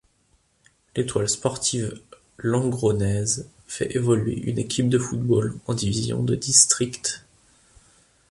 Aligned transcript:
L'Étoile 0.95 1.29
sportive 1.29 2.01
lengronnaise 2.39 3.47
fait 3.67 3.95
évoluer 3.95 4.33
une 4.35 4.57
équipe 4.57 4.89
de 4.89 4.97
football 4.97 5.59
en 5.67 5.75
division 5.75 6.23
de 6.23 6.33
district. 6.33 7.23